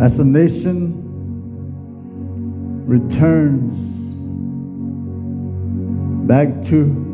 as 0.00 0.16
the 0.16 0.24
nation 0.24 0.96
returns 2.86 3.78
back 6.26 6.48
to 6.68 7.09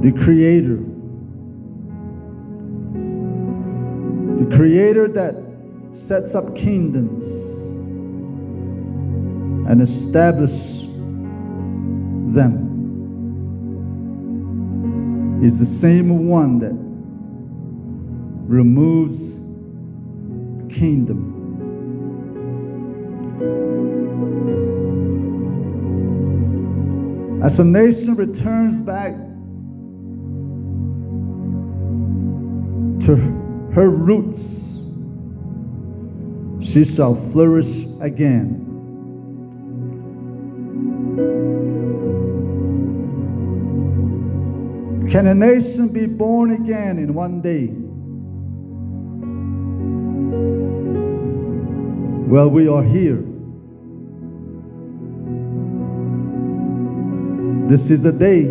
the 0.00 0.12
Creator, 0.12 0.78
the 4.38 4.56
Creator 4.56 5.08
that 5.08 5.34
sets 6.06 6.36
up 6.36 6.54
kingdoms 6.54 7.24
and 9.68 9.82
establishes 9.82 10.86
them 12.32 12.68
is 15.44 15.58
the 15.58 15.66
same 15.66 16.28
one 16.28 16.60
that 16.60 16.76
removes 18.48 19.18
kingdom. 20.72 21.34
As 27.44 27.58
a 27.58 27.64
nation 27.64 28.14
returns 28.14 28.84
back 28.84 29.27
to 33.08 33.16
her 33.72 33.88
roots, 33.88 34.84
she 36.60 36.84
shall 36.84 37.14
flourish 37.32 37.86
again. 38.02 38.66
Can 45.10 45.26
a 45.26 45.34
nation 45.34 45.88
be 45.88 46.04
born 46.04 46.50
again 46.52 46.98
in 46.98 47.14
one 47.14 47.40
day? 47.40 47.68
Well, 52.30 52.50
we 52.50 52.68
are 52.68 52.84
here. 52.84 53.24
This 57.70 57.90
is 57.90 58.02
the 58.02 58.12
day. 58.12 58.42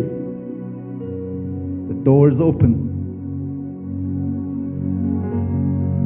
The 1.92 2.02
door 2.02 2.30
is 2.30 2.40
open. 2.40 2.87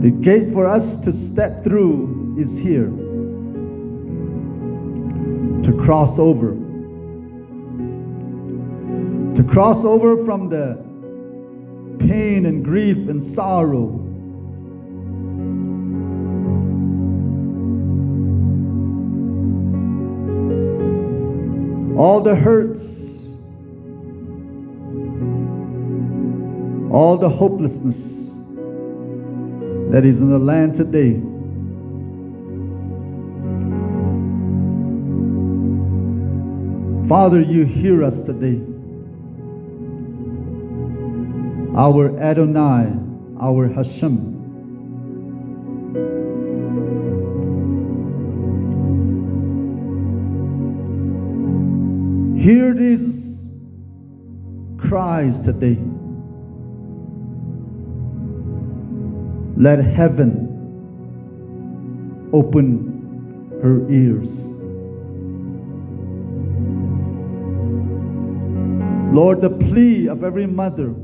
The 0.03 0.11
gate 0.11 0.53
for 0.53 0.67
us 0.67 1.03
to 1.05 1.13
step 1.13 1.63
through 1.63 2.35
is 2.37 2.51
here. 2.59 2.89
To 5.63 5.85
cross 5.85 6.19
over. 6.19 6.57
To 9.37 9.49
cross 9.49 9.85
over 9.85 10.25
from 10.25 10.49
the 10.49 10.85
pain 12.05 12.47
and 12.47 12.65
grief 12.65 13.09
and 13.09 13.33
sorrow 13.33 14.01
all 21.97 22.21
the 22.23 22.35
hurts, 22.35 22.81
all 26.93 27.17
the 27.19 27.29
hopelessness 27.29 28.22
that 29.93 30.07
is 30.07 30.17
in 30.17 30.31
the 30.31 30.39
land 30.39 30.75
today. 30.79 31.21
Father, 37.07 37.43
you 37.43 37.67
hear 37.67 38.03
us 38.03 38.25
today. 38.25 38.59
Our 41.77 42.19
Adonai, 42.19 42.91
our 43.39 43.69
Hashem. 43.69 44.33
Hear 52.41 52.73
these 52.73 53.37
cries 54.79 55.45
today. 55.45 55.77
Let 59.57 59.85
heaven 59.85 60.49
open 62.33 62.93
her 63.63 63.89
ears. 63.91 64.31
Lord, 69.15 69.43
the 69.43 69.51
plea 69.51 70.09
of 70.09 70.25
every 70.25 70.47
mother 70.47 70.95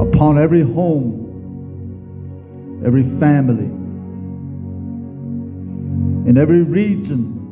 upon 0.00 0.38
every 0.38 0.62
home, 0.62 1.22
every 2.84 3.04
family, 3.20 3.70
in 6.26 6.36
every 6.36 6.62
region, 6.62 7.42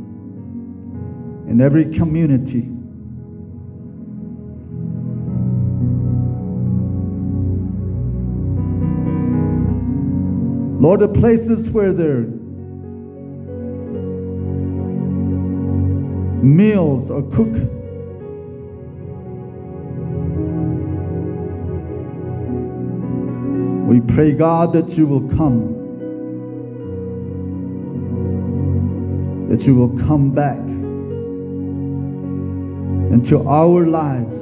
in 1.48 1.60
every 1.60 1.96
community. 1.96 2.68
Lord, 10.82 11.00
the 11.00 11.08
places 11.08 11.70
where 11.70 11.92
their 11.92 12.22
meals 16.42 17.10
are 17.10 17.22
cooked 17.34 17.74
We 23.94 24.00
pray, 24.00 24.32
God, 24.32 24.72
that 24.72 24.88
you 24.96 25.06
will 25.06 25.28
come. 25.36 25.73
That 29.48 29.62
you 29.62 29.76
will 29.76 29.98
come 30.06 30.30
back 30.30 30.58
into 33.12 33.46
our 33.46 33.86
lives. 33.86 34.40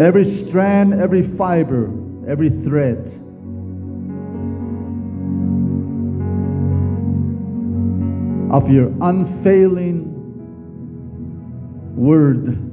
Every 0.00 0.30
strand, 0.30 0.94
every 0.94 1.26
fiber, 1.36 1.90
every 2.28 2.50
thread. 2.50 3.12
Of 8.52 8.70
your 8.70 8.92
unfailing 9.02 10.14
word 11.96 12.67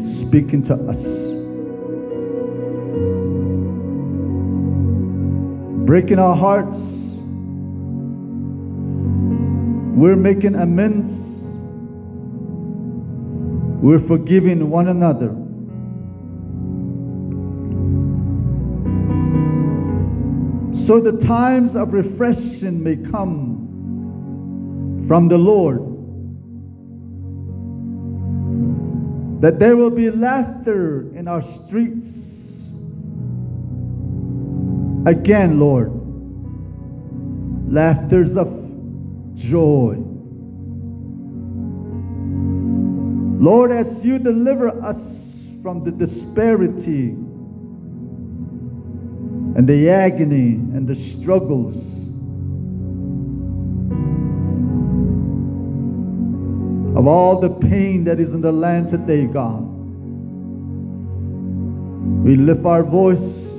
speaking 0.00 0.64
to 0.66 0.74
us. 0.74 1.02
Breaking 5.86 6.18
our 6.18 6.34
hearts. 6.34 6.80
We're 9.96 10.16
making 10.16 10.54
amends. 10.54 11.12
We're 13.82 14.06
forgiving 14.06 14.70
one 14.70 14.88
another. 14.88 15.36
So 20.86 21.00
the 21.00 21.24
times 21.24 21.76
of 21.76 21.92
refreshing 21.92 22.82
may 22.82 22.96
come 23.10 25.04
from 25.06 25.28
the 25.28 25.38
Lord. 25.38 25.93
That 29.44 29.58
there 29.58 29.76
will 29.76 29.90
be 29.90 30.10
laughter 30.10 31.02
in 31.14 31.28
our 31.28 31.42
streets. 31.42 32.78
Again, 35.04 35.60
Lord, 35.60 35.92
laughters 37.70 38.38
of 38.38 38.48
joy. 39.36 39.96
Lord, 43.38 43.70
as 43.70 44.02
you 44.02 44.18
deliver 44.18 44.70
us 44.82 45.58
from 45.62 45.84
the 45.84 45.90
disparity 45.90 47.10
and 49.58 49.68
the 49.68 49.90
agony 49.90 50.54
and 50.54 50.88
the 50.88 50.96
struggles 50.96 52.03
of 56.96 57.06
all 57.06 57.40
the 57.40 57.50
pain 57.50 58.04
that 58.04 58.20
is 58.20 58.32
in 58.32 58.40
the 58.40 58.52
land 58.52 58.90
today, 58.90 59.26
God. 59.26 59.62
We 62.24 62.36
lift 62.36 62.64
our 62.64 62.82
voice. 62.82 63.50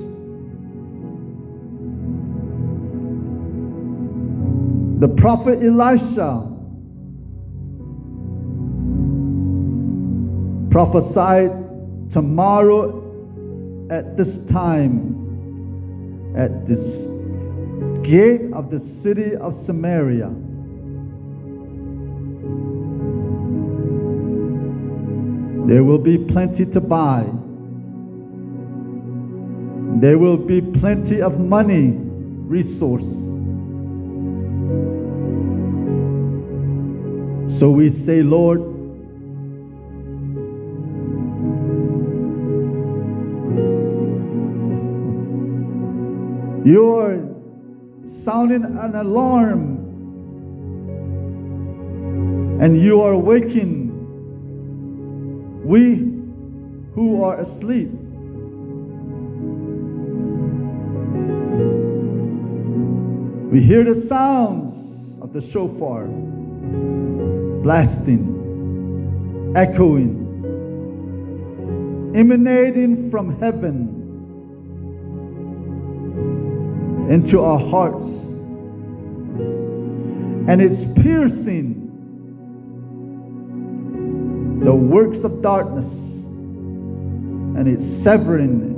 The 4.98 5.08
prophet 5.16 5.62
Elisha 5.62 6.52
prophesied 10.70 11.50
tomorrow 12.12 13.02
at 13.90 14.16
this 14.16 14.46
time 14.46 15.14
at 16.36 16.66
this 16.66 17.10
gate 18.02 18.52
of 18.52 18.70
the 18.70 18.80
city 18.80 19.36
of 19.36 19.62
Samaria. 19.64 20.45
There 25.66 25.82
will 25.82 25.98
be 25.98 26.16
plenty 26.16 26.64
to 26.64 26.80
buy. 26.80 27.24
There 30.00 30.16
will 30.16 30.36
be 30.36 30.60
plenty 30.60 31.20
of 31.20 31.40
money, 31.40 31.96
resource. 31.96 33.02
So 37.58 37.70
we 37.70 37.90
say, 37.90 38.22
Lord, 38.22 38.60
you're 46.64 47.26
sounding 48.22 48.64
an 48.64 48.94
alarm 48.94 49.76
and 52.60 52.80
you 52.80 53.00
are 53.00 53.16
waking 53.16 53.85
we 55.66 55.96
who 56.94 57.24
are 57.24 57.40
asleep. 57.40 57.90
We 63.50 63.62
hear 63.62 63.82
the 63.82 64.06
sounds 64.06 65.20
of 65.20 65.32
the 65.32 65.40
shofar 65.40 66.06
blasting, 67.64 68.22
echoing, 69.56 70.22
emanating 72.14 73.10
from 73.10 73.36
heaven 73.40 73.88
into 77.10 77.40
our 77.40 77.58
hearts. 77.58 78.12
And 80.48 80.62
it's 80.62 80.92
piercing 80.92 81.75
the 84.66 84.74
works 84.74 85.22
of 85.22 85.40
darkness 85.42 85.92
and 87.56 87.68
it's 87.68 87.88
severing 88.02 88.74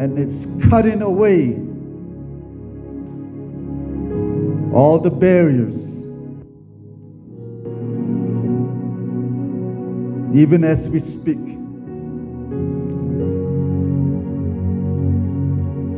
and 0.00 0.18
it's 0.18 0.58
cutting 0.70 1.02
away 1.02 1.52
all 4.74 4.98
the 4.98 5.10
barriers. 5.10 5.74
Even 10.34 10.64
as 10.64 10.88
we 10.88 11.00
speak. 11.00 11.36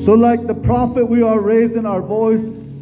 So, 0.04 0.14
like 0.14 0.44
the 0.44 0.54
prophet, 0.54 1.04
we 1.06 1.22
are 1.22 1.38
raising 1.38 1.86
our 1.86 2.02
voice 2.02 2.75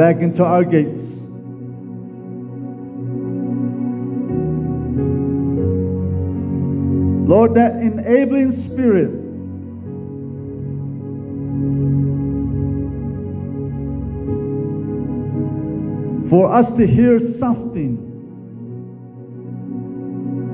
back 0.00 0.22
into 0.22 0.42
our 0.42 0.64
gates. 0.64 1.28
Lord, 7.28 7.52
that 7.52 7.76
enabling 7.76 8.56
spirit 8.56 9.10
for 16.30 16.50
us 16.50 16.74
to 16.76 16.86
hear 16.86 17.20
something 17.34 17.98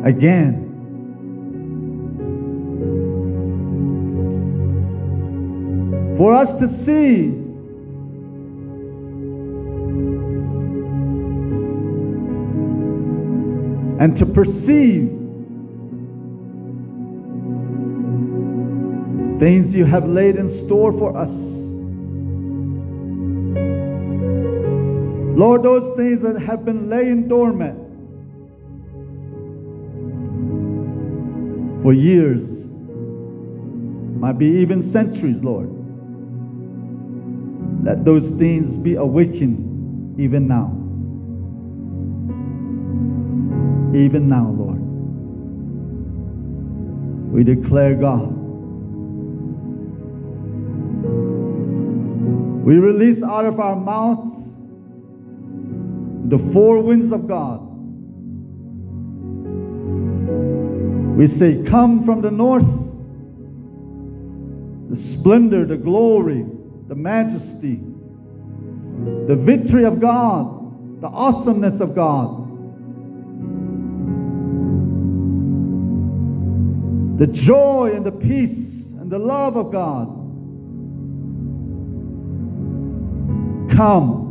again. 0.05 0.65
For 6.19 6.35
us 6.35 6.59
to 6.59 6.69
see 6.69 7.46
and 13.99 14.19
to 14.19 14.27
perceive 14.27 15.09
things 19.41 19.75
you 19.75 19.85
have 19.85 20.05
laid 20.07 20.37
in 20.37 20.53
store 20.65 20.93
for 20.93 21.17
us. 21.17 21.31
Lord, 25.39 25.63
those 25.63 25.97
things 25.97 26.21
that 26.23 26.41
have 26.41 26.65
been 26.65 26.91
laying 26.91 27.29
dormant 27.29 27.83
for 31.83 31.93
years, 31.93 32.49
might 34.19 34.39
be 34.39 34.47
even 34.47 34.91
centuries, 34.91 35.43
Lord. 35.43 35.71
Let 37.85 38.05
those 38.05 38.37
things 38.39 38.83
be 38.83 38.97
awakened 38.97 40.19
even 40.21 40.49
now 40.49 40.86
even 43.97 44.29
now, 44.29 44.49
Lord. 44.51 44.81
We 47.33 47.45
declare, 47.45 47.95
God, 47.95 48.33
we 52.65 52.75
release 52.77 53.23
out 53.23 53.45
of 53.45 53.59
our 53.61 53.77
mouths 53.77 54.33
the 56.29 56.39
four 56.53 56.81
winds 56.81 57.13
of 57.13 57.27
God. 57.27 57.61
We 61.17 61.29
say, 61.29 61.65
Come 61.65 62.05
from 62.05 62.21
the 62.21 62.31
north, 62.31 62.67
the 64.91 65.01
splendor, 65.01 65.65
the 65.65 65.77
glory, 65.77 66.45
the 66.89 66.95
majesty, 66.95 67.81
the 69.27 69.37
victory 69.37 69.85
of 69.85 70.00
God, 70.00 71.00
the 71.00 71.09
awesomeness 71.09 71.81
of 71.81 71.95
God. 71.95 72.46
The 77.16 77.26
joy 77.26 77.92
and 77.94 78.04
the 78.04 78.12
peace 78.12 78.92
and 78.99 79.11
the 79.11 79.18
love 79.18 79.56
of 79.56 79.73
God. 79.73 80.06
Come. 83.75 84.25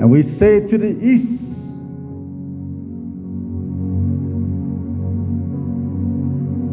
And 0.00 0.10
we 0.10 0.22
say 0.22 0.66
to 0.66 0.78
the 0.78 0.98
east, 1.04 1.42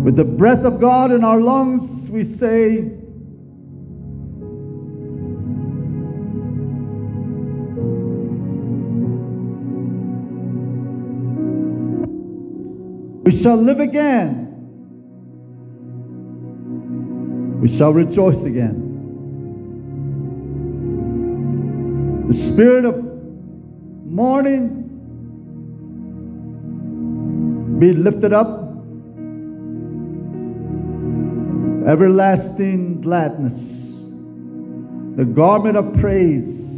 with 0.04 0.16
the 0.16 0.24
breath 0.24 0.64
of 0.64 0.80
God 0.80 1.12
in 1.12 1.26
our 1.26 1.42
lungs, 1.42 2.10
we 2.10 2.24
say, 2.24 3.01
We 13.32 13.38
shall 13.42 13.56
live 13.56 13.80
again. 13.80 14.50
We 17.62 17.78
shall 17.78 17.94
rejoice 17.94 18.44
again. 18.44 18.76
The 22.28 22.38
spirit 22.38 22.84
of 22.84 23.02
mourning 24.06 24.80
be 27.80 27.94
lifted 27.94 28.34
up. 28.34 28.68
Everlasting 31.88 33.00
gladness. 33.00 34.12
The 35.16 35.24
garment 35.24 35.78
of 35.78 35.94
praise 36.02 36.71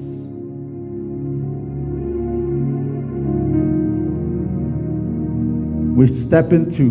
we 5.95 6.07
step 6.07 6.51
into. 6.51 6.83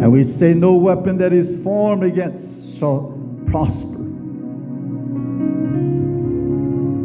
And 0.00 0.12
we 0.12 0.30
say, 0.30 0.52
No 0.52 0.74
weapon 0.74 1.16
that 1.18 1.32
is 1.32 1.62
formed 1.62 2.04
against 2.04 2.78
shall 2.78 3.18
prosper. 3.46 4.04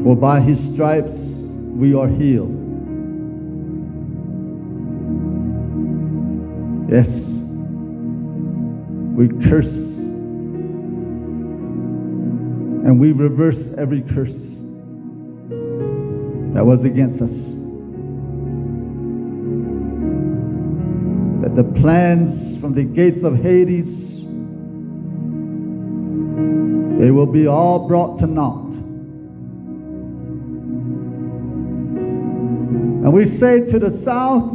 For 0.04 0.16
by 0.18 0.42
his 0.42 0.74
stripes 0.74 1.20
we 1.74 1.94
are 1.94 2.10
healed. 2.10 2.60
Yes, 6.92 7.48
we 9.16 9.30
curse 9.50 9.94
and 12.86 13.00
we 13.00 13.14
reverse 13.14 13.74
every 13.76 14.02
curse 14.02 14.63
that 16.54 16.66
was 16.66 16.84
against 16.86 17.22
us. 17.22 17.30
That 21.42 21.56
the 21.56 21.82
plans 21.82 22.62
from 22.62 22.74
the 22.74 22.84
gates 22.84 23.24
of 23.24 23.36
Hades 23.36 24.14
they 27.04 27.12
will 27.12 27.26
be 27.26 27.48
all 27.48 27.86
brought 27.86 28.20
to 28.20 28.28
naught. 28.28 28.64
And 33.04 33.12
we 33.12 33.30
say 33.30 33.70
to 33.70 33.78
the 33.78 33.92
south, 34.04 34.52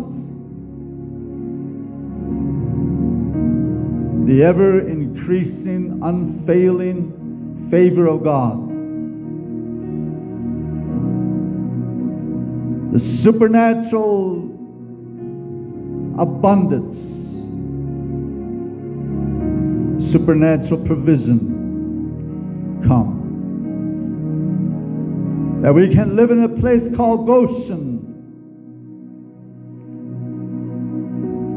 the 4.26 4.42
ever 4.44 4.80
increasing, 4.88 6.00
unfailing 6.02 7.68
favor 7.70 8.06
of 8.06 8.24
God, 8.24 8.67
the 12.92 13.00
supernatural 13.00 14.44
abundance, 16.18 16.98
supernatural 20.10 20.84
provision 20.86 22.82
come. 22.86 23.18
That 25.62 25.74
we 25.74 25.92
can 25.92 26.16
live 26.16 26.30
in 26.30 26.44
a 26.44 26.48
place 26.48 26.94
called 26.96 27.26
Goshen. 27.26 27.98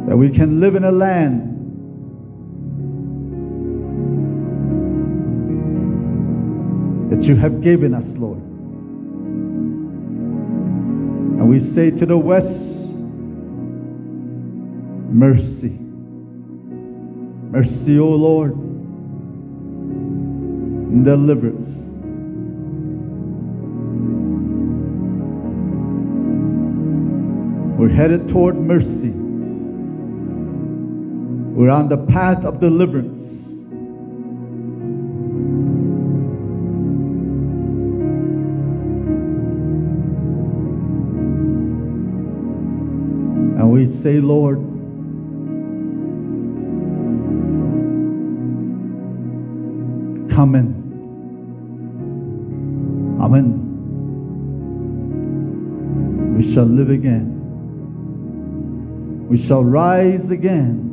That 0.07 0.17
we 0.17 0.29
can 0.29 0.59
live 0.59 0.75
in 0.75 0.83
a 0.83 0.91
land 0.91 1.51
that 7.11 7.23
you 7.23 7.35
have 7.35 7.61
given 7.61 7.93
us, 7.93 8.17
Lord. 8.17 8.50
We 11.51 11.59
say 11.59 11.91
to 11.91 12.05
the 12.05 12.17
west, 12.17 12.95
mercy. 15.11 15.77
Mercy, 17.51 17.99
O 17.99 18.07
Lord 18.07 18.53
deliverance. 21.03 21.89
We're 27.77 27.89
headed 27.89 28.29
toward 28.29 28.55
mercy. 28.55 29.11
We're 31.51 31.69
on 31.69 31.89
the 31.89 32.05
path 32.07 32.45
of 32.45 32.61
deliverance. 32.61 33.40
And 43.61 43.69
we 43.71 43.87
say, 44.01 44.19
Lord, 44.19 44.57
come 50.35 50.55
in. 50.55 50.73
Amen. 53.21 53.59
We 56.39 56.51
shall 56.51 56.65
live 56.65 56.89
again. 56.89 57.37
We 59.29 59.37
shall 59.45 59.63
rise 59.63 60.31
again. 60.31 60.87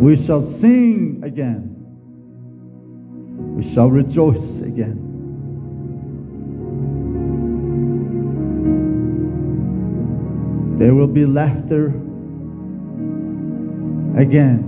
We 0.00 0.24
shall 0.24 0.48
sing 0.52 1.20
again. 1.24 1.74
We 3.56 3.74
shall 3.74 3.90
rejoice 3.90 4.62
again. 4.62 5.13
There 10.84 10.94
will 10.94 11.06
be 11.06 11.24
laughter 11.24 11.86
again. 14.18 14.60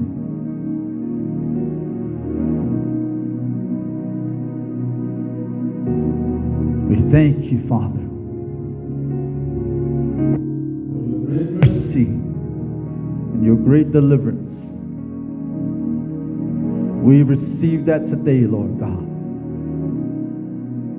We 6.88 6.96
thank 7.12 7.52
you, 7.52 7.68
Father. 7.68 8.00
For 10.88 11.04
your 11.04 11.20
great 11.26 11.50
mercy 11.50 12.06
and 12.06 13.44
your 13.44 13.56
great 13.56 13.92
deliverance. 13.92 14.54
We 17.04 17.24
receive 17.24 17.84
that 17.84 18.08
today, 18.08 18.46
Lord 18.46 18.78
God. 18.80 19.04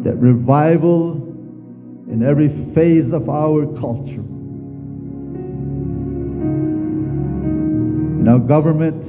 That 0.03 0.17
revival 0.17 1.13
in 2.07 2.21
every 2.23 2.49
phase 2.75 3.13
of 3.13 3.29
our 3.29 3.65
culture. 3.79 4.36
Our 8.27 8.39
government, 8.39 9.05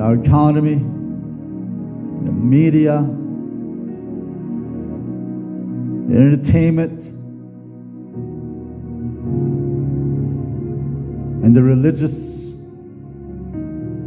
our 0.00 0.14
economy, 0.14 0.76
the 0.76 2.32
media, 2.32 2.98
entertainment, 6.14 6.92
and 11.44 11.56
the 11.56 11.62
religious 11.62 12.14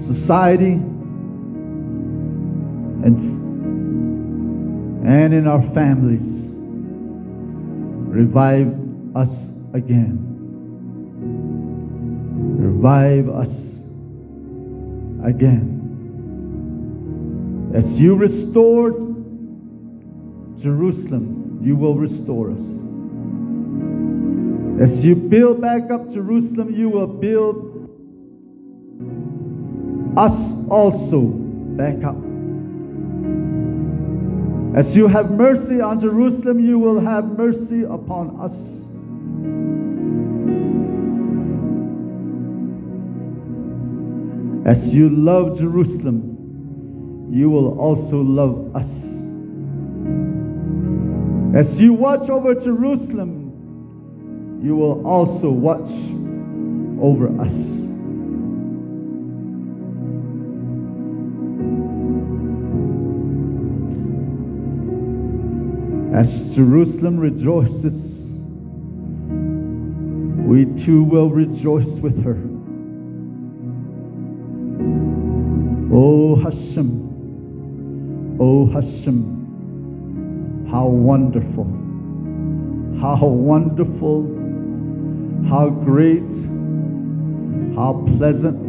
society 0.07 0.73
and, 3.03 3.17
and 5.05 5.33
in 5.33 5.47
our 5.47 5.61
families. 5.73 6.55
Revive 8.09 8.73
us 9.17 9.59
again. 9.73 10.36
Revive 12.77 13.27
us 13.29 13.89
again. 15.25 15.73
As 17.73 17.99
you 17.99 18.13
restored 18.15 18.93
Jerusalem 20.61 21.59
you 21.63 21.75
will 21.75 21.95
restore 21.95 22.51
us. 22.51 22.61
As 24.79 25.03
you 25.03 25.15
build 25.15 25.59
back 25.59 25.89
up 25.89 26.13
Jerusalem, 26.13 26.71
you 26.71 26.89
will 26.89 27.07
build 27.07 27.89
us 30.15 30.69
also 30.69 31.29
back 31.81 32.03
up. 32.03 32.15
As 34.77 34.95
you 34.95 35.07
have 35.07 35.31
mercy 35.31 35.81
on 35.81 35.99
Jerusalem, 35.99 36.63
you 36.63 36.77
will 36.77 36.99
have 36.99 37.25
mercy 37.39 37.85
upon 37.85 38.39
us. 38.39 38.77
As 44.67 44.93
you 44.93 45.07
love 45.07 45.59
Jerusalem, 45.59 47.29
you 47.31 47.49
will 47.49 47.79
also 47.79 48.21
love 48.21 48.75
us. 48.75 48.89
As 51.55 51.81
you 51.81 51.93
watch 51.93 52.29
over 52.29 52.53
Jerusalem, 52.53 54.59
you 54.61 54.75
will 54.75 55.07
also 55.07 55.51
watch 55.51 55.89
over 57.01 57.29
us. 57.39 57.53
As 66.13 66.53
Jerusalem 66.53 67.21
rejoices, 67.21 68.41
we 70.45 70.65
too 70.83 71.05
will 71.05 71.29
rejoice 71.29 72.01
with 72.01 72.21
her. 72.25 72.56
O 75.99 76.35
Hashem, 76.35 78.37
O 78.39 78.67
Hashem. 78.67 80.67
How 80.69 80.85
wonderful. 80.85 81.65
How 83.01 83.25
wonderful. 83.25 84.21
How 85.49 85.69
great. 85.69 86.21
How 87.75 88.05
pleasant 88.15 88.61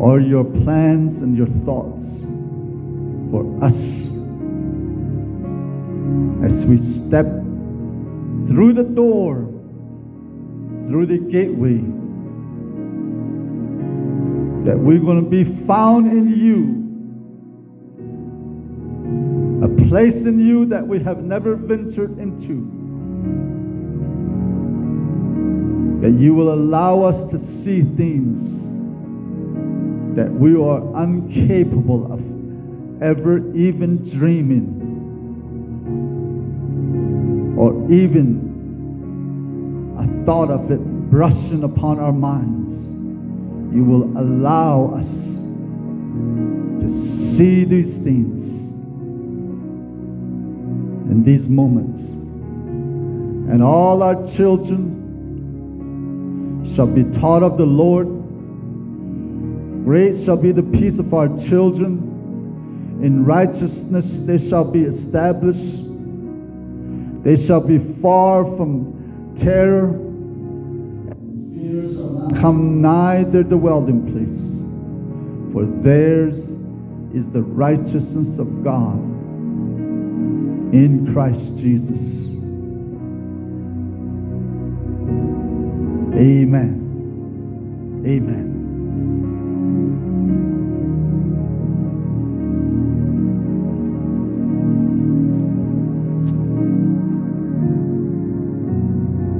are 0.00 0.20
your 0.20 0.44
plans 0.44 1.20
and 1.20 1.36
your 1.36 1.48
thoughts 1.64 2.06
for 3.32 3.64
us 3.64 3.74
as 6.44 6.70
we 6.70 6.78
step 7.00 7.26
through 8.46 8.74
the 8.74 8.84
door, 8.84 9.48
through 10.86 11.06
the 11.06 11.18
gateway, 11.18 11.82
that 14.66 14.76
we're 14.78 14.98
going 14.98 15.24
to 15.24 15.30
be 15.30 15.44
found 15.66 16.06
in 16.10 16.28
you 16.36 16.84
a 19.64 19.88
place 19.88 20.26
in 20.26 20.38
you 20.38 20.66
that 20.66 20.86
we 20.86 20.98
have 21.02 21.22
never 21.22 21.54
ventured 21.56 22.18
into. 22.18 22.76
that 26.06 26.12
you 26.12 26.34
will 26.34 26.52
allow 26.54 27.02
us 27.02 27.30
to 27.30 27.38
see 27.64 27.82
things 27.82 28.42
that 30.14 30.30
we 30.30 30.54
are 30.54 31.02
incapable 31.02 32.12
of 32.12 32.20
ever 33.02 33.38
even 33.56 34.08
dreaming 34.10 34.84
or 37.58 37.72
even 37.92 38.38
a 39.98 40.24
thought 40.24 40.48
of 40.50 40.70
it 40.70 40.78
brushing 41.10 41.64
upon 41.64 41.98
our 41.98 42.12
minds. 42.12 42.95
You 43.76 43.84
will 43.84 44.04
allow 44.16 44.94
us 44.94 45.06
to 46.80 47.36
see 47.36 47.64
these 47.64 48.02
things 48.02 48.46
in 51.10 51.22
these 51.22 51.46
moments. 51.50 52.02
And 53.52 53.62
all 53.62 54.02
our 54.02 54.32
children 54.32 54.94
shall 56.74 56.86
be 56.86 57.04
taught 57.20 57.42
of 57.42 57.58
the 57.58 57.66
Lord. 57.66 58.06
Great 59.84 60.24
shall 60.24 60.40
be 60.40 60.52
the 60.52 60.62
peace 60.62 60.98
of 60.98 61.12
our 61.12 61.28
children. 61.46 61.98
In 63.02 63.26
righteousness 63.26 64.24
they 64.24 64.38
shall 64.48 64.64
be 64.64 64.84
established. 64.84 65.84
They 67.24 67.36
shall 67.46 67.60
be 67.60 67.78
far 68.00 68.44
from 68.56 69.36
terror. 69.38 69.92
Fear 71.54 71.82
shall 71.92 72.12
not 72.20 72.25
come 72.46 72.80
nigh 72.80 73.24
their 73.24 73.42
dwelling 73.42 74.02
place. 74.12 75.52
For 75.52 75.66
theirs 75.82 76.38
is 77.12 77.32
the 77.32 77.42
righteousness 77.42 78.38
of 78.38 78.62
God 78.62 78.98
in 80.72 81.10
Christ 81.12 81.58
Jesus. 81.58 82.36
Amen. 86.14 86.84
Amen. 88.06 88.55